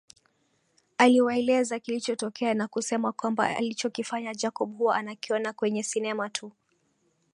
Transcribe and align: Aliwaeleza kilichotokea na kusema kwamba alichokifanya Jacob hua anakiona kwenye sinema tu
Aliwaeleza 0.97 1.79
kilichotokea 1.79 2.53
na 2.53 2.67
kusema 2.67 3.11
kwamba 3.11 3.47
alichokifanya 3.57 4.33
Jacob 4.33 4.77
hua 4.77 4.95
anakiona 4.95 5.53
kwenye 5.53 5.83
sinema 5.83 6.29
tu 6.29 6.51